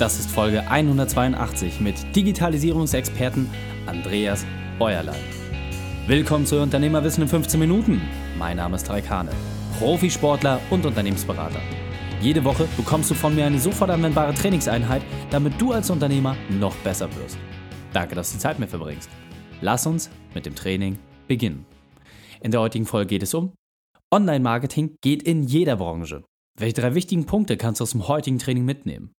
Das 0.00 0.18
ist 0.18 0.30
Folge 0.30 0.66
182 0.66 1.78
mit 1.78 2.16
Digitalisierungsexperten 2.16 3.50
Andreas 3.84 4.46
Bäuerlein. 4.78 5.20
Willkommen 6.06 6.46
zu 6.46 6.58
Unternehmerwissen 6.58 7.24
in 7.24 7.28
15 7.28 7.60
Minuten. 7.60 8.00
Mein 8.38 8.56
Name 8.56 8.76
ist 8.76 8.88
Raikane, 8.88 9.30
Profisportler 9.78 10.58
und 10.70 10.86
Unternehmensberater. 10.86 11.60
Jede 12.22 12.42
Woche 12.44 12.66
bekommst 12.78 13.10
du 13.10 13.14
von 13.14 13.34
mir 13.34 13.44
eine 13.44 13.58
sofort 13.58 13.90
anwendbare 13.90 14.32
Trainingseinheit, 14.32 15.02
damit 15.30 15.60
du 15.60 15.72
als 15.72 15.90
Unternehmer 15.90 16.34
noch 16.48 16.74
besser 16.76 17.14
wirst. 17.16 17.36
Danke, 17.92 18.14
dass 18.14 18.30
du 18.30 18.36
die 18.36 18.42
Zeit 18.42 18.58
mit 18.58 18.70
verbringst. 18.70 19.10
Lass 19.60 19.86
uns 19.86 20.08
mit 20.34 20.46
dem 20.46 20.54
Training 20.54 20.98
beginnen. 21.28 21.66
In 22.40 22.52
der 22.52 22.62
heutigen 22.62 22.86
Folge 22.86 23.08
geht 23.08 23.22
es 23.22 23.34
um 23.34 23.52
Online-Marketing 24.10 24.96
geht 25.02 25.22
in 25.22 25.42
jeder 25.42 25.76
Branche. 25.76 26.24
Welche 26.58 26.80
drei 26.80 26.94
wichtigen 26.94 27.26
Punkte 27.26 27.58
kannst 27.58 27.80
du 27.80 27.82
aus 27.82 27.90
dem 27.90 28.08
heutigen 28.08 28.38
Training 28.38 28.64
mitnehmen? 28.64 29.12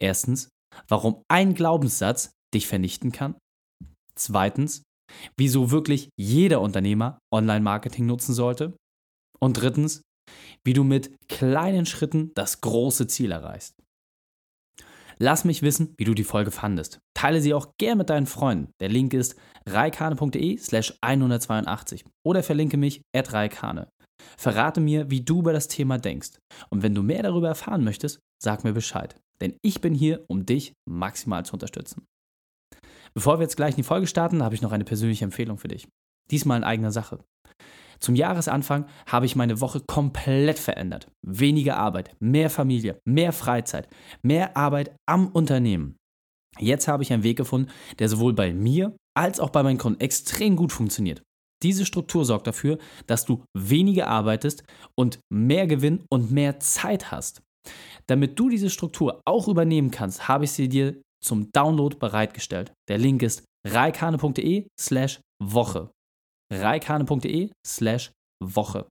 Erstens, 0.00 0.48
warum 0.88 1.22
ein 1.28 1.54
Glaubenssatz 1.54 2.32
dich 2.52 2.66
vernichten 2.66 3.12
kann. 3.12 3.36
Zweitens, 4.16 4.82
wieso 5.36 5.70
wirklich 5.70 6.08
jeder 6.16 6.60
Unternehmer 6.60 7.18
Online-Marketing 7.32 8.06
nutzen 8.06 8.34
sollte. 8.34 8.76
Und 9.40 9.54
drittens, 9.60 10.02
wie 10.64 10.72
du 10.72 10.84
mit 10.84 11.14
kleinen 11.28 11.86
Schritten 11.86 12.32
das 12.34 12.60
große 12.60 13.06
Ziel 13.06 13.32
erreichst. 13.32 13.74
Lass 15.18 15.44
mich 15.44 15.62
wissen, 15.62 15.94
wie 15.96 16.04
du 16.04 16.14
die 16.14 16.24
Folge 16.24 16.50
fandest. 16.50 16.98
Teile 17.14 17.40
sie 17.40 17.54
auch 17.54 17.72
gern 17.78 17.98
mit 17.98 18.10
deinen 18.10 18.26
Freunden. 18.26 18.72
Der 18.80 18.88
Link 18.88 19.14
ist 19.14 19.36
reikane.de 19.66 20.58
slash 20.58 20.94
182 21.00 22.04
oder 22.26 22.42
verlinke 22.42 22.76
mich 22.76 23.02
at 23.14 23.32
reikane. 23.32 23.88
Verrate 24.36 24.80
mir, 24.80 25.10
wie 25.10 25.22
du 25.22 25.40
über 25.40 25.52
das 25.52 25.68
Thema 25.68 25.98
denkst. 25.98 26.38
Und 26.70 26.82
wenn 26.82 26.94
du 26.94 27.02
mehr 27.02 27.22
darüber 27.22 27.48
erfahren 27.48 27.84
möchtest, 27.84 28.20
sag 28.42 28.64
mir 28.64 28.72
Bescheid. 28.72 29.16
Denn 29.40 29.56
ich 29.62 29.80
bin 29.80 29.94
hier, 29.94 30.24
um 30.28 30.46
dich 30.46 30.72
maximal 30.88 31.44
zu 31.44 31.54
unterstützen. 31.54 32.06
Bevor 33.14 33.38
wir 33.38 33.42
jetzt 33.42 33.56
gleich 33.56 33.74
in 33.74 33.78
die 33.78 33.82
Folge 33.82 34.06
starten, 34.06 34.42
habe 34.42 34.54
ich 34.54 34.62
noch 34.62 34.72
eine 34.72 34.84
persönliche 34.84 35.24
Empfehlung 35.24 35.58
für 35.58 35.68
dich. 35.68 35.88
Diesmal 36.30 36.58
in 36.58 36.64
eigener 36.64 36.90
Sache. 36.90 37.20
Zum 38.00 38.14
Jahresanfang 38.16 38.86
habe 39.06 39.26
ich 39.26 39.36
meine 39.36 39.60
Woche 39.60 39.80
komplett 39.80 40.58
verändert. 40.58 41.10
Weniger 41.22 41.76
Arbeit, 41.76 42.14
mehr 42.20 42.50
Familie, 42.50 42.98
mehr 43.04 43.32
Freizeit, 43.32 43.88
mehr 44.22 44.56
Arbeit 44.56 44.96
am 45.06 45.28
Unternehmen. 45.28 45.96
Jetzt 46.58 46.88
habe 46.88 47.02
ich 47.02 47.12
einen 47.12 47.22
Weg 47.22 47.36
gefunden, 47.36 47.70
der 47.98 48.08
sowohl 48.08 48.32
bei 48.32 48.52
mir 48.52 48.96
als 49.16 49.40
auch 49.40 49.50
bei 49.50 49.62
meinen 49.62 49.78
Kunden 49.78 50.00
extrem 50.00 50.56
gut 50.56 50.72
funktioniert. 50.72 51.22
Diese 51.64 51.86
Struktur 51.86 52.24
sorgt 52.24 52.46
dafür, 52.46 52.78
dass 53.06 53.24
du 53.24 53.42
weniger 53.58 54.06
arbeitest 54.06 54.62
und 54.94 55.18
mehr 55.32 55.66
Gewinn 55.66 56.04
und 56.10 56.30
mehr 56.30 56.60
Zeit 56.60 57.10
hast. 57.10 57.42
Damit 58.06 58.38
du 58.38 58.50
diese 58.50 58.68
Struktur 58.68 59.22
auch 59.24 59.48
übernehmen 59.48 59.90
kannst, 59.90 60.28
habe 60.28 60.44
ich 60.44 60.52
sie 60.52 60.68
dir 60.68 61.00
zum 61.22 61.50
Download 61.52 61.96
bereitgestellt. 61.96 62.72
Der 62.88 62.98
Link 62.98 63.22
ist 63.22 63.44
reikane.de 63.66 64.66
slash 64.78 65.20
Woche. 65.42 65.90
reikane.de 66.52 67.50
slash 67.66 68.12
Woche. 68.42 68.86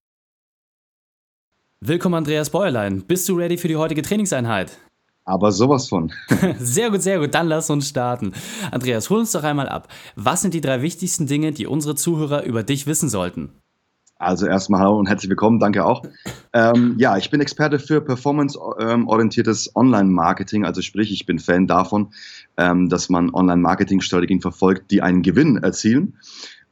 Willkommen 1.80 2.15
Andreas 2.15 2.49
Bäuerlein. 2.49 3.05
Bist 3.05 3.30
du 3.30 3.35
ready 3.35 3.58
für 3.58 3.67
die 3.67 3.75
heutige 3.75 4.02
Trainingseinheit? 4.02 4.80
Aber 5.25 5.52
sowas 5.52 5.88
von. 5.88 6.11
Sehr 6.59 6.91
gut, 6.91 7.02
sehr 7.02 7.19
gut. 7.19 7.33
Dann 7.33 7.47
lass 7.47 7.69
uns 7.69 7.88
starten. 7.88 8.33
Andreas, 8.71 9.09
hol 9.09 9.19
uns 9.19 9.31
doch 9.31 9.43
einmal 9.43 9.69
ab. 9.69 9.88
Was 10.15 10.41
sind 10.41 10.53
die 10.53 10.59
drei 10.59 10.81
wichtigsten 10.81 11.27
Dinge, 11.27 11.53
die 11.53 11.65
unsere 11.65 11.95
Zuhörer 11.95 12.43
über 12.43 12.63
dich 12.63 12.88
wissen 12.88 13.07
sollten? 13.07 13.52
Also 14.23 14.45
erstmal 14.45 14.81
hallo 14.81 14.97
und 14.97 15.07
herzlich 15.07 15.30
willkommen, 15.30 15.59
danke 15.59 15.85
auch. 15.85 16.03
Ähm, 16.53 16.95
ja, 16.97 17.17
ich 17.17 17.30
bin 17.30 17.41
Experte 17.41 17.77
für 17.77 17.99
performance-orientiertes 17.99 19.75
Online-Marketing, 19.75 20.65
also 20.65 20.81
sprich, 20.81 21.11
ich 21.11 21.25
bin 21.25 21.39
Fan 21.39 21.67
davon, 21.67 22.13
ähm, 22.55 22.87
dass 22.87 23.09
man 23.09 23.33
Online-Marketing-Strategien 23.33 24.39
verfolgt, 24.39 24.91
die 24.91 25.02
einen 25.02 25.23
Gewinn 25.23 25.58
erzielen. 25.58 26.15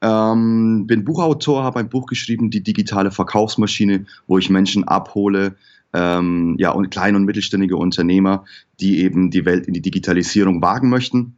Ähm, 0.02 0.86
bin 0.88 1.06
Buchautor, 1.06 1.64
habe 1.64 1.80
ein 1.80 1.90
Buch 1.90 2.08
geschrieben, 2.08 2.50
die 2.50 2.64
digitale 2.64 3.12
Verkaufsmaschine, 3.12 4.06
wo 4.28 4.38
ich 4.38 4.50
Menschen 4.50 4.88
abhole, 4.88 5.56
ähm, 5.94 6.56
ja, 6.58 6.72
und 6.72 6.90
kleine 6.90 7.18
und 7.18 7.26
mittelständige 7.26 7.78
Unternehmer, 7.78 8.46
die 8.80 9.02
eben 9.02 9.30
die 9.30 9.46
Welt 9.46 9.68
in 9.68 9.74
die 9.74 9.82
Digitalisierung 9.82 10.62
wagen 10.62 10.90
möchten 10.90 11.36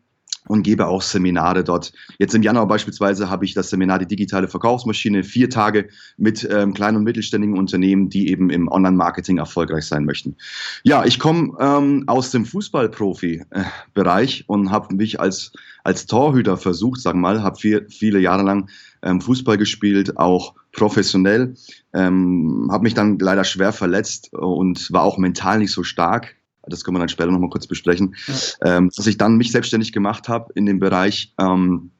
und 0.47 0.63
gebe 0.63 0.87
auch 0.87 1.01
Seminare 1.01 1.63
dort. 1.63 1.93
Jetzt 2.19 2.35
im 2.35 2.43
Januar 2.43 2.67
beispielsweise 2.67 3.29
habe 3.29 3.45
ich 3.45 3.53
das 3.53 3.69
Seminar 3.69 3.99
Die 3.99 4.07
digitale 4.07 4.47
Verkaufsmaschine, 4.47 5.23
vier 5.23 5.49
Tage 5.49 5.89
mit 6.17 6.47
ähm, 6.49 6.73
kleinen 6.73 6.97
und 6.97 7.03
mittelständigen 7.03 7.57
Unternehmen, 7.57 8.09
die 8.09 8.29
eben 8.29 8.49
im 8.49 8.67
Online-Marketing 8.67 9.37
erfolgreich 9.37 9.85
sein 9.85 10.05
möchten. 10.05 10.35
Ja, 10.83 11.05
ich 11.05 11.19
komme 11.19 11.53
ähm, 11.59 12.03
aus 12.07 12.31
dem 12.31 12.45
Fußballprofi-Bereich 12.45 14.45
und 14.47 14.71
habe 14.71 14.95
mich 14.95 15.19
als, 15.19 15.53
als 15.83 16.05
Torhüter 16.05 16.57
versucht, 16.57 17.01
sagen 17.01 17.19
wir 17.19 17.33
mal, 17.33 17.43
habe 17.43 17.59
viel, 17.59 17.87
viele 17.89 18.19
Jahre 18.19 18.43
lang 18.43 18.69
ähm, 19.01 19.21
Fußball 19.21 19.57
gespielt, 19.57 20.17
auch 20.17 20.55
professionell, 20.71 21.53
ähm, 21.93 22.69
habe 22.71 22.83
mich 22.83 22.93
dann 22.93 23.19
leider 23.19 23.43
schwer 23.43 23.71
verletzt 23.71 24.33
und 24.33 24.91
war 24.91 25.03
auch 25.03 25.17
mental 25.17 25.59
nicht 25.59 25.71
so 25.71 25.83
stark 25.83 26.35
das 26.65 26.83
können 26.83 26.95
wir 26.95 26.99
dann 26.99 27.09
später 27.09 27.31
nochmal 27.31 27.49
kurz 27.49 27.67
besprechen, 27.67 28.15
ja. 28.27 28.77
ähm, 28.77 28.89
dass 28.95 29.07
ich 29.07 29.17
dann 29.17 29.37
mich 29.37 29.51
selbstständig 29.51 29.91
gemacht 29.91 30.29
habe 30.29 30.51
in 30.55 30.65
dem 30.65 30.79
Bereich 30.79 31.33
ähm, 31.39 31.91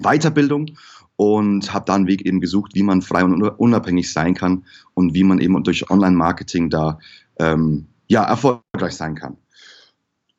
Weiterbildung 0.00 0.76
und 1.16 1.72
habe 1.72 1.84
da 1.86 1.94
einen 1.94 2.06
Weg 2.06 2.24
eben 2.26 2.40
gesucht, 2.40 2.72
wie 2.74 2.82
man 2.82 3.02
frei 3.02 3.24
und 3.24 3.42
unabhängig 3.42 4.12
sein 4.12 4.34
kann 4.34 4.64
und 4.94 5.14
wie 5.14 5.24
man 5.24 5.38
eben 5.38 5.62
durch 5.64 5.90
Online-Marketing 5.90 6.70
da 6.70 6.98
ähm, 7.38 7.86
ja, 8.08 8.24
erfolgreich 8.24 8.94
sein 8.94 9.14
kann. 9.14 9.36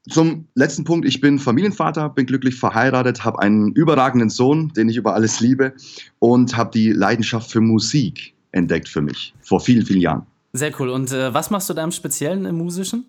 Zum 0.09 0.48
letzten 0.56 0.86
Punkt, 0.86 1.06
ich 1.06 1.20
bin 1.20 1.38
Familienvater, 1.38 2.08
bin 2.09 2.28
glücklich 2.28 2.56
verheiratet, 2.56 3.26
habe 3.26 3.40
einen 3.40 3.74
überragenden 3.74 4.30
Sohn, 4.30 4.72
den 4.74 4.88
ich 4.88 4.96
über 4.96 5.14
alles 5.16 5.42
liebe 5.42 5.74
und 6.20 6.56
habe 6.56 6.72
die 6.72 6.92
Leidenschaft 6.92 7.52
für 7.52 7.59
Musik 7.59 8.34
entdeckt 8.52 8.88
für 8.88 9.02
mich 9.02 9.34
vor 9.42 9.59
vielen, 9.59 9.86
vielen 9.86 10.00
Jahren. 10.00 10.26
Sehr 10.54 10.72
cool. 10.80 10.90
Und 10.90 11.12
äh, 11.12 11.34
was 11.34 11.50
machst 11.50 11.70
du 11.70 11.74
da 11.74 11.84
im 11.84 11.92
Speziellen 11.92 12.46
im 12.46 12.58
Musischen? 12.58 13.06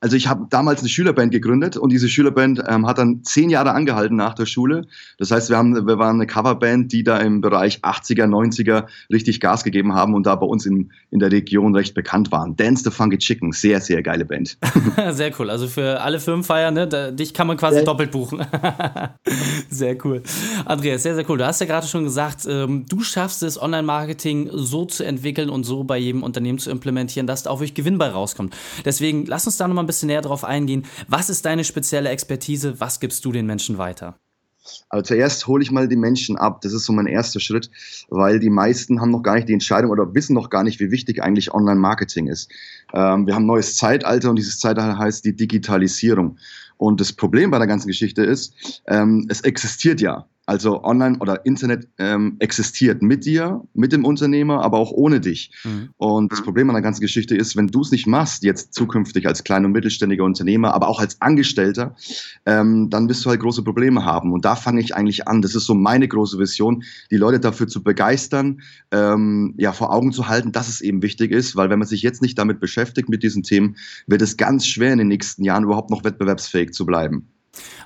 Also 0.00 0.14
ich 0.14 0.28
habe 0.28 0.46
damals 0.50 0.80
eine 0.80 0.90
Schülerband 0.90 1.32
gegründet 1.32 1.78
und 1.78 1.90
diese 1.90 2.10
Schülerband 2.10 2.62
ähm, 2.68 2.86
hat 2.86 2.98
dann 2.98 3.24
zehn 3.24 3.48
Jahre 3.48 3.72
angehalten 3.72 4.14
nach 4.14 4.34
der 4.34 4.44
Schule. 4.44 4.82
Das 5.16 5.30
heißt, 5.30 5.48
wir, 5.48 5.56
haben, 5.56 5.86
wir 5.86 5.98
waren 5.98 6.16
eine 6.16 6.26
Coverband, 6.26 6.92
die 6.92 7.02
da 7.02 7.16
im 7.16 7.40
Bereich 7.40 7.78
80er, 7.78 8.26
90er 8.26 8.84
richtig 9.10 9.40
Gas 9.40 9.64
gegeben 9.64 9.94
haben 9.94 10.14
und 10.14 10.26
da 10.26 10.36
bei 10.36 10.44
uns 10.44 10.66
in, 10.66 10.92
in 11.10 11.18
der 11.18 11.32
Region 11.32 11.74
recht 11.74 11.94
bekannt 11.94 12.30
waren. 12.30 12.56
Dance 12.56 12.84
the 12.84 12.90
Funky 12.90 13.16
Chicken, 13.16 13.52
sehr, 13.52 13.80
sehr 13.80 14.02
geile 14.02 14.26
Band. 14.26 14.58
sehr 15.12 15.32
cool. 15.38 15.48
Also 15.48 15.66
für 15.66 16.02
alle 16.02 16.20
Firmenfeiern, 16.20 16.74
ne? 16.74 16.86
Da, 16.86 17.10
dich 17.10 17.32
kann 17.32 17.46
man 17.46 17.56
quasi 17.56 17.78
ja. 17.78 17.84
doppelt 17.84 18.10
buchen. 18.10 18.44
sehr 19.70 19.96
cool. 20.04 20.22
Andreas, 20.66 21.04
sehr, 21.04 21.14
sehr 21.14 21.28
cool. 21.30 21.38
Du 21.38 21.46
hast 21.46 21.60
ja 21.60 21.66
gerade 21.66 21.86
schon 21.86 22.04
gesagt, 22.04 22.46
ähm, 22.46 22.84
du 22.86 23.00
schaffst 23.00 23.42
es, 23.42 23.60
Online-Marketing 23.60 24.50
so 24.52 24.84
zu 24.84 25.04
entwickeln 25.04 25.48
und 25.48 25.64
so 25.64 25.84
bei 25.84 25.96
jedem 25.96 26.22
Unternehmen 26.22 26.58
zu 26.58 26.70
implementieren, 26.70 27.26
dass 27.26 27.44
da 27.44 27.50
auch 27.50 27.60
wirklich 27.60 27.74
Gewinn 27.74 27.96
bei 27.96 28.10
rauskommt. 28.10 28.54
Deswegen 28.84 29.24
lass 29.24 29.46
uns 29.46 29.56
da 29.56 29.66
nochmal 29.66 29.85
ein 29.86 29.88
bisschen 29.88 30.08
näher 30.08 30.22
drauf 30.22 30.44
eingehen. 30.44 30.84
Was 31.08 31.30
ist 31.30 31.44
deine 31.44 31.64
spezielle 31.64 32.10
Expertise? 32.10 32.80
Was 32.80 33.00
gibst 33.00 33.24
du 33.24 33.32
den 33.32 33.46
Menschen 33.46 33.78
weiter? 33.78 34.18
Also 34.88 35.14
zuerst 35.14 35.46
hole 35.46 35.62
ich 35.62 35.70
mal 35.70 35.88
die 35.88 35.96
Menschen 35.96 36.36
ab. 36.36 36.60
Das 36.60 36.72
ist 36.72 36.84
so 36.84 36.92
mein 36.92 37.06
erster 37.06 37.40
Schritt, 37.40 37.70
weil 38.08 38.40
die 38.40 38.50
meisten 38.50 39.00
haben 39.00 39.10
noch 39.10 39.22
gar 39.22 39.36
nicht 39.36 39.48
die 39.48 39.52
Entscheidung 39.52 39.90
oder 39.90 40.14
wissen 40.14 40.34
noch 40.34 40.50
gar 40.50 40.64
nicht, 40.64 40.80
wie 40.80 40.90
wichtig 40.90 41.22
eigentlich 41.22 41.54
Online-Marketing 41.54 42.26
ist. 42.26 42.50
Ähm, 42.92 43.26
wir 43.26 43.34
haben 43.34 43.44
ein 43.44 43.46
neues 43.46 43.76
Zeitalter 43.76 44.30
und 44.30 44.36
dieses 44.36 44.58
Zeitalter 44.58 44.98
heißt 44.98 45.24
die 45.24 45.36
Digitalisierung. 45.36 46.38
Und 46.78 47.00
das 47.00 47.12
Problem 47.12 47.50
bei 47.50 47.58
der 47.58 47.66
ganzen 47.66 47.88
Geschichte 47.88 48.22
ist, 48.22 48.82
ähm, 48.86 49.26
es 49.28 49.40
existiert 49.42 50.00
ja. 50.00 50.26
Also 50.46 50.84
Online 50.84 51.18
oder 51.18 51.44
Internet 51.44 51.88
ähm, 51.98 52.36
existiert 52.38 53.02
mit 53.02 53.24
dir, 53.24 53.64
mit 53.74 53.90
dem 53.90 54.04
Unternehmer, 54.04 54.62
aber 54.62 54.78
auch 54.78 54.92
ohne 54.92 55.20
dich. 55.20 55.50
Mhm. 55.64 55.90
Und 55.96 56.30
das 56.30 56.40
Problem 56.40 56.70
an 56.70 56.74
der 56.74 56.82
ganzen 56.82 57.00
Geschichte 57.00 57.36
ist, 57.36 57.56
wenn 57.56 57.66
du 57.66 57.80
es 57.80 57.90
nicht 57.90 58.06
machst, 58.06 58.44
jetzt 58.44 58.72
zukünftig 58.72 59.26
als 59.26 59.42
kleiner 59.42 59.66
und 59.66 59.72
mittelständiger 59.72 60.22
Unternehmer, 60.22 60.72
aber 60.72 60.86
auch 60.86 61.00
als 61.00 61.20
Angestellter, 61.20 61.96
ähm, 62.46 62.90
dann 62.90 63.08
wirst 63.08 63.24
du 63.24 63.30
halt 63.30 63.40
große 63.40 63.64
Probleme 63.64 64.04
haben. 64.04 64.32
Und 64.32 64.44
da 64.44 64.54
fange 64.54 64.80
ich 64.80 64.94
eigentlich 64.94 65.26
an. 65.26 65.42
Das 65.42 65.56
ist 65.56 65.64
so 65.64 65.74
meine 65.74 66.06
große 66.06 66.38
Vision, 66.38 66.84
die 67.10 67.16
Leute 67.16 67.40
dafür 67.40 67.66
zu 67.66 67.82
begeistern, 67.82 68.60
ähm, 68.92 69.54
ja, 69.58 69.72
vor 69.72 69.92
Augen 69.92 70.12
zu 70.12 70.28
halten, 70.28 70.52
dass 70.52 70.68
es 70.68 70.80
eben 70.80 71.02
wichtig 71.02 71.32
ist, 71.32 71.56
weil 71.56 71.70
wenn 71.70 71.80
man 71.80 71.88
sich 71.88 72.02
jetzt 72.02 72.22
nicht 72.22 72.38
damit 72.38 72.60
beschäftigt, 72.60 73.08
mit 73.08 73.24
diesen 73.24 73.42
Themen, 73.42 73.76
wird 74.06 74.22
es 74.22 74.36
ganz 74.36 74.64
schwer 74.64 74.92
in 74.92 74.98
den 74.98 75.08
nächsten 75.08 75.42
Jahren 75.42 75.64
überhaupt 75.64 75.90
noch 75.90 76.04
wettbewerbsfähig 76.04 76.72
zu 76.72 76.86
bleiben. 76.86 77.26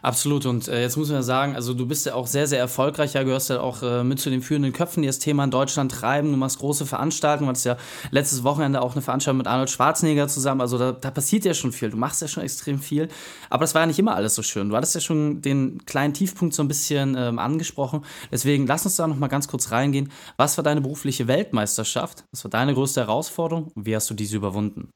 Absolut. 0.02 0.46
Und 0.46 0.68
äh, 0.68 0.80
jetzt 0.80 0.96
muss 0.96 1.10
man 1.10 1.22
sagen, 1.22 1.54
also 1.54 1.74
du 1.74 1.86
bist 1.86 2.06
ja 2.06 2.14
auch 2.14 2.26
sehr, 2.26 2.46
sehr 2.46 2.58
erfolgreich. 2.58 3.14
Ja, 3.14 3.22
gehörst 3.22 3.50
ja 3.50 3.60
auch 3.60 3.82
äh, 3.82 4.02
mit 4.04 4.20
zu 4.20 4.30
den 4.30 4.42
führenden 4.42 4.72
Köpfen, 4.72 5.02
die 5.02 5.06
das 5.06 5.18
Thema 5.18 5.44
in 5.44 5.50
Deutschland 5.50 5.92
treiben. 5.92 6.30
Du 6.30 6.36
machst 6.36 6.58
große 6.58 6.86
Veranstaltungen. 6.86 7.46
Du 7.46 7.50
hattest 7.50 7.66
ja 7.66 7.76
letztes 8.10 8.44
Wochenende 8.44 8.82
auch 8.82 8.92
eine 8.92 9.02
Veranstaltung 9.02 9.38
mit 9.38 9.46
Arnold 9.46 9.70
Schwarzenegger 9.70 10.28
zusammen. 10.28 10.60
Also 10.60 10.78
da, 10.78 10.92
da 10.92 11.10
passiert 11.10 11.44
ja 11.44 11.54
schon 11.54 11.72
viel. 11.72 11.90
Du 11.90 11.96
machst 11.96 12.22
ja 12.22 12.28
schon 12.28 12.42
extrem 12.42 12.78
viel. 12.78 13.08
Aber 13.50 13.62
das 13.62 13.74
war 13.74 13.82
ja 13.82 13.86
nicht 13.86 13.98
immer 13.98 14.14
alles 14.14 14.34
so 14.34 14.42
schön. 14.42 14.68
Du 14.68 14.76
hattest 14.76 14.94
ja 14.94 15.00
schon 15.00 15.42
den 15.42 15.84
kleinen 15.84 16.14
Tiefpunkt 16.14 16.54
so 16.54 16.62
ein 16.62 16.68
bisschen 16.68 17.16
ähm, 17.18 17.38
angesprochen. 17.38 18.04
Deswegen 18.30 18.66
lass 18.66 18.84
uns 18.84 18.96
da 18.96 19.06
noch 19.06 19.16
mal 19.16 19.28
ganz 19.28 19.48
kurz 19.48 19.70
reingehen. 19.70 20.10
Was 20.36 20.56
war 20.56 20.64
deine 20.64 20.80
berufliche 20.80 21.28
Weltmeisterschaft? 21.28 22.24
Was 22.32 22.44
war 22.44 22.50
deine 22.50 22.74
größte 22.74 23.00
Herausforderung? 23.00 23.72
Wie 23.74 23.94
hast 23.94 24.08
du 24.10 24.14
diese 24.14 24.36
überwunden? 24.36 24.90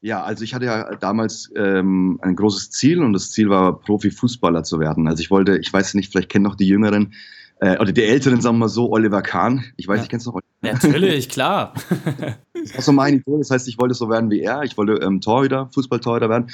Ja, 0.00 0.22
also 0.22 0.44
ich 0.44 0.54
hatte 0.54 0.66
ja 0.66 0.94
damals 0.96 1.50
ähm, 1.56 2.20
ein 2.22 2.36
großes 2.36 2.70
Ziel 2.70 3.02
und 3.02 3.12
das 3.12 3.32
Ziel 3.32 3.50
war, 3.50 3.80
Profifußballer 3.80 4.62
zu 4.62 4.78
werden. 4.78 5.08
Also 5.08 5.20
ich 5.20 5.30
wollte, 5.30 5.58
ich 5.58 5.72
weiß 5.72 5.94
nicht, 5.94 6.12
vielleicht 6.12 6.28
kennen 6.28 6.44
noch 6.44 6.54
die 6.54 6.68
Jüngeren 6.68 7.14
äh, 7.60 7.78
oder 7.78 7.90
die 7.90 8.04
Älteren, 8.04 8.40
sagen 8.40 8.56
wir 8.56 8.60
mal 8.60 8.68
so, 8.68 8.90
Oliver 8.92 9.22
Kahn. 9.22 9.64
Ich 9.76 9.88
weiß, 9.88 9.98
ja. 9.98 10.02
ich 10.04 10.08
kennst 10.08 10.26
noch 10.26 10.34
Oliver. 10.34 10.46
Natürlich, 10.60 11.28
klar. 11.28 11.74
das 12.52 12.74
war 12.74 12.82
so 12.82 12.92
mein 12.92 13.14
Idol. 13.14 13.38
Das 13.38 13.50
heißt, 13.50 13.66
ich 13.66 13.80
wollte 13.80 13.94
so 13.94 14.08
werden 14.08 14.30
wie 14.30 14.40
er. 14.40 14.62
Ich 14.62 14.76
wollte 14.76 15.04
ähm, 15.04 15.20
Torhüter, 15.20 15.68
Fußballtorhüter 15.74 16.28
werden. 16.28 16.50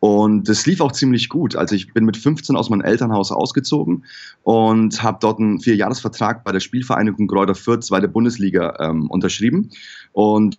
Und 0.00 0.48
das 0.48 0.66
lief 0.66 0.80
auch 0.80 0.92
ziemlich 0.92 1.28
gut. 1.28 1.56
Also 1.56 1.74
ich 1.74 1.92
bin 1.92 2.04
mit 2.04 2.16
15 2.16 2.56
aus 2.56 2.70
meinem 2.70 2.82
Elternhaus 2.82 3.32
ausgezogen 3.32 4.04
und 4.42 5.02
habe 5.02 5.18
dort 5.20 5.40
einen 5.40 5.60
Vierjahresvertrag 5.60 6.44
bei 6.44 6.52
der 6.52 6.60
Spielvereinigung 6.60 7.26
Kräuter 7.26 7.56
Fürth, 7.56 7.84
zweite 7.84 8.08
Bundesliga, 8.08 8.76
ähm, 8.80 9.10
unterschrieben. 9.10 9.70
Und 10.12 10.58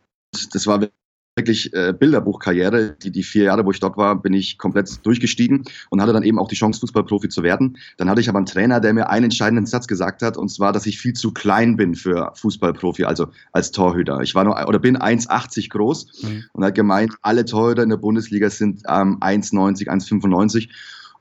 das 0.54 0.68
war 0.68 0.82
wirklich 1.36 1.74
äh, 1.74 1.94
Bilderbuchkarriere. 1.98 2.96
Die, 3.02 3.12
die 3.12 3.24
vier 3.24 3.46
Jahre, 3.46 3.66
wo 3.66 3.72
ich 3.72 3.80
dort 3.80 3.98
war, 3.98 4.22
bin 4.22 4.34
ich 4.34 4.58
komplett 4.58 5.06
durchgestiegen 5.06 5.64
und 5.90 6.02
hatte 6.02 6.14
dann 6.14 6.24
eben 6.24 6.40
auch 6.40 6.48
die 6.48 6.56
Chance, 6.56 6.80
Fußballprofi 6.82 7.30
zu 7.30 7.44
werden. 7.44 7.78
Dann 7.98 8.10
hatte 8.10 8.22
ich 8.22 8.30
aber 8.30 8.38
einen 8.38 8.46
Trainer, 8.46 8.80
der 8.80 8.94
mir 8.94 9.10
einen 9.10 9.26
entscheidenden 9.26 9.66
Satz 9.66 9.88
gesagt 9.88 10.22
hat, 10.22 10.38
und 10.38 10.50
zwar, 10.50 10.74
dass 10.74 10.86
ich 10.86 11.00
viel 11.00 11.14
zu 11.14 11.32
klein 11.32 11.78
bin 11.78 11.96
für 11.96 12.32
Fußballprofi, 12.36 13.06
also 13.06 13.28
als 13.52 13.72
Torhüter. 13.72 14.22
Ich 14.22 14.36
war 14.36 14.44
nur 14.44 14.68
oder 14.68 14.80
bin 14.80 14.98
1,80 14.98 15.70
groß 15.70 16.24
mhm. 16.24 16.44
und 16.54 16.64
hat 16.64 16.76
gemeint, 16.76 17.16
alle 17.22 17.46
Torhüter 17.46 17.84
in 17.84 17.90
der 17.90 17.98
Bundesliga 17.98 18.50
sind 18.50 18.84
ähm, 18.88 19.20
1,90, 19.20 19.88
1,95. 19.88 20.70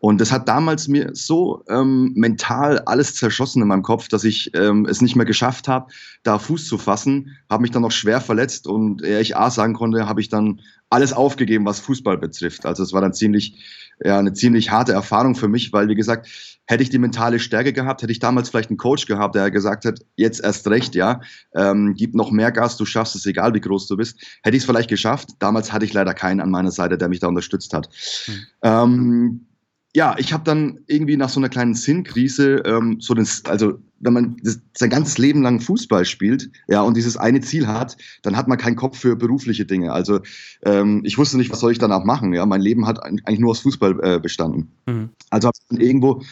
Und 0.01 0.21
das 0.21 0.31
hat 0.31 0.49
damals 0.49 0.87
mir 0.87 1.11
so 1.15 1.65
ähm, 1.69 2.13
mental 2.15 2.79
alles 2.81 3.15
zerschossen 3.17 3.63
in 3.63 3.69
meinem 3.69 3.83
Kopf, 3.83 4.09
dass 4.09 4.25
ich 4.25 4.51
ähm, 4.55 4.87
es 4.87 5.01
nicht 5.01 5.17
mehr 5.17 5.27
geschafft 5.27 5.67
habe, 5.67 5.91
da 6.23 6.39
Fuß 6.39 6.67
zu 6.67 6.79
fassen, 6.79 7.37
habe 7.51 7.63
mich 7.63 7.73
dann 7.73 7.83
noch 7.83 7.91
schwer 7.91 8.21
verletzt 8.21 8.67
und 8.67 9.03
ehe 9.03 9.21
ich 9.21 9.37
A 9.37 9.51
sagen 9.51 9.75
konnte, 9.75 10.09
habe 10.09 10.21
ich 10.21 10.29
dann 10.29 10.61
alles 10.91 11.13
aufgegeben, 11.13 11.67
was 11.67 11.81
Fußball 11.81 12.17
betrifft. 12.17 12.65
Also 12.65 12.83
es 12.83 12.93
war 12.93 13.01
dann 13.01 13.13
ziemlich, 13.13 13.59
ja, 14.03 14.19
eine 14.19 14.33
ziemlich 14.33 14.71
harte 14.71 14.93
Erfahrung 14.93 15.35
für 15.35 15.49
mich, 15.49 15.73
weil 15.73 15.89
wie 15.89 15.95
gesagt, 15.95 16.29
hätte 16.65 16.83
ich 16.83 16.91
die 16.91 16.99
mentale 16.99 17.41
Stärke 17.41 17.73
gehabt, 17.73 18.03
hätte 18.03 18.13
ich 18.13 18.21
damals 18.21 18.49
vielleicht 18.49 18.71
einen 18.71 18.79
Coach 18.79 19.07
gehabt, 19.07 19.35
der 19.35 19.51
gesagt 19.51 19.85
hat, 19.85 20.01
jetzt 20.17 20.41
erst 20.41 20.67
recht, 20.69 20.95
ja, 20.95 21.21
ähm, 21.55 21.95
gib 21.95 22.15
noch 22.15 22.31
mehr 22.31 22.53
Gas, 22.53 22.77
du 22.77 22.85
schaffst 22.85 23.17
es, 23.17 23.27
egal 23.27 23.53
wie 23.55 23.61
groß 23.61 23.87
du 23.89 23.97
bist, 23.97 24.21
hätte 24.43 24.57
ich 24.57 24.63
es 24.63 24.67
vielleicht 24.67 24.89
geschafft. 24.89 25.31
Damals 25.41 25.73
hatte 25.73 25.85
ich 25.85 25.93
leider 25.93 26.15
keinen 26.15 26.41
an 26.41 26.51
meiner 26.51 26.71
Seite, 26.71 26.97
der 26.97 27.09
mich 27.09 27.21
da 27.21 27.27
unterstützt 27.27 27.75
hat. 27.75 27.89
Mhm. 28.27 28.47
Ähm, 28.63 29.48
ja, 29.95 30.17
ich 30.19 30.33
habe 30.33 30.45
dann 30.45 30.81
irgendwie 30.87 31.17
nach 31.17 31.29
so 31.29 31.41
einer 31.41 31.49
kleinen 31.49 31.75
Sinnkrise, 31.75 32.63
ähm, 32.65 33.01
so 33.01 33.15
das, 33.15 33.45
also 33.47 33.79
wenn 34.01 34.13
man 34.13 34.37
das, 34.43 34.61
sein 34.77 34.91
ganzes 34.91 35.19
Leben 35.19 35.43
lang 35.43 35.61
Fußball 35.61 36.05
spielt, 36.05 36.51
ja, 36.69 36.83
und 36.83 36.97
dieses 36.97 37.17
eine 37.17 37.41
Ziel 37.41 37.67
hat, 37.67 37.97
dann 38.23 38.37
hat 38.37 38.49
man 38.49 38.59
keinen 38.59 38.77
Kopf 38.77 38.99
für 38.99 39.17
berufliche 39.17 39.65
Dinge. 39.65 39.93
Also 39.93 40.21
ähm, 40.65 41.03
ich 41.05 41.19
wusste 41.19 41.37
nicht, 41.37 41.51
was 41.51 41.61
soll 41.61 41.73
ich 41.73 41.79
danach 41.79 42.05
machen. 42.05 42.33
Ja, 42.33 42.47
mein 42.47 42.61
Leben 42.61 42.87
hat 42.87 43.03
eigentlich 43.03 43.41
nur 43.41 43.51
aus 43.51 43.61
Fußball 43.61 43.99
äh, 44.03 44.21
bestanden. 44.21 44.71
Mhm. 44.87 45.11
Also 45.31 45.49
habe 45.49 45.57
ich 45.61 45.67
dann 45.69 45.81
irgendwo 45.81 46.23